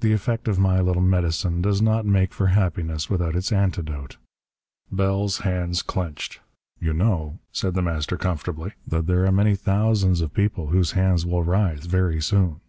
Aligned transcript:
The 0.00 0.14
effect 0.14 0.48
of 0.48 0.58
my 0.58 0.80
little 0.80 1.02
medicine 1.02 1.60
does 1.60 1.82
not 1.82 2.06
make 2.06 2.32
for 2.32 2.46
happiness 2.46 3.10
without 3.10 3.36
its 3.36 3.52
antidote." 3.52 4.16
Bell's 4.90 5.40
hands 5.40 5.82
clenched. 5.82 6.40
"You 6.80 6.94
know," 6.94 7.36
said 7.52 7.74
The 7.74 7.82
Master 7.82 8.16
comfortably, 8.16 8.72
"that 8.86 9.06
there 9.06 9.26
are 9.26 9.30
many 9.30 9.56
thousands 9.56 10.22
of 10.22 10.32
people 10.32 10.68
whose 10.68 10.92
hands 10.92 11.26
will 11.26 11.42
writhe, 11.44 11.84
very 11.84 12.18
soon. 12.18 12.62